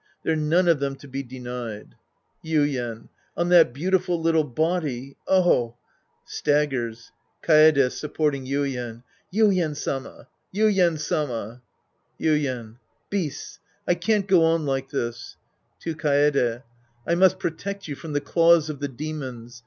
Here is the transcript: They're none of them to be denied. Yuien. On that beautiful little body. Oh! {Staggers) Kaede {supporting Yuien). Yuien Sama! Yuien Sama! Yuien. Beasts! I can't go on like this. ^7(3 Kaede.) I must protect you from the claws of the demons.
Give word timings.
They're 0.23 0.35
none 0.35 0.67
of 0.67 0.79
them 0.79 0.95
to 0.95 1.07
be 1.07 1.21
denied. 1.21 1.93
Yuien. 2.43 3.09
On 3.37 3.49
that 3.49 3.71
beautiful 3.71 4.19
little 4.19 4.43
body. 4.43 5.15
Oh! 5.27 5.75
{Staggers) 6.25 7.11
Kaede 7.43 7.91
{supporting 7.91 8.43
Yuien). 8.47 9.03
Yuien 9.31 9.75
Sama! 9.75 10.27
Yuien 10.51 10.97
Sama! 10.97 11.61
Yuien. 12.19 12.77
Beasts! 13.11 13.59
I 13.87 13.93
can't 13.93 14.27
go 14.27 14.43
on 14.43 14.65
like 14.65 14.89
this. 14.89 15.37
^7(3 15.85 15.93
Kaede.) 15.97 16.63
I 17.05 17.13
must 17.13 17.37
protect 17.37 17.87
you 17.87 17.93
from 17.95 18.13
the 18.13 18.21
claws 18.21 18.71
of 18.71 18.79
the 18.79 18.87
demons. 18.87 19.59